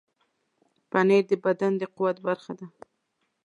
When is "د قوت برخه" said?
1.77-2.53